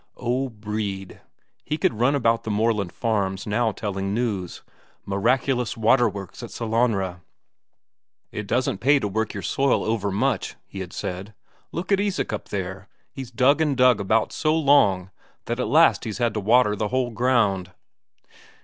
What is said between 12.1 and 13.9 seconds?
up there; he's dug and